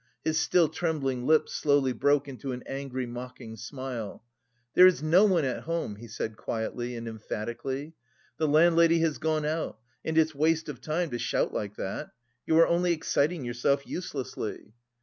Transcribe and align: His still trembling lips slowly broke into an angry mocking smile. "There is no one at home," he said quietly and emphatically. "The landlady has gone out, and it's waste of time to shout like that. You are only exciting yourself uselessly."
His 0.25 0.39
still 0.39 0.67
trembling 0.67 1.27
lips 1.27 1.53
slowly 1.53 1.93
broke 1.93 2.27
into 2.27 2.53
an 2.53 2.63
angry 2.65 3.05
mocking 3.05 3.55
smile. 3.55 4.23
"There 4.73 4.87
is 4.87 5.03
no 5.03 5.25
one 5.25 5.45
at 5.45 5.65
home," 5.65 5.97
he 5.97 6.07
said 6.07 6.37
quietly 6.37 6.95
and 6.95 7.07
emphatically. 7.07 7.93
"The 8.37 8.47
landlady 8.47 8.97
has 9.01 9.19
gone 9.19 9.45
out, 9.45 9.77
and 10.03 10.17
it's 10.17 10.33
waste 10.33 10.69
of 10.69 10.81
time 10.81 11.11
to 11.11 11.19
shout 11.19 11.53
like 11.53 11.75
that. 11.75 12.09
You 12.47 12.57
are 12.57 12.67
only 12.67 12.93
exciting 12.93 13.45
yourself 13.45 13.85
uselessly." 13.85 14.73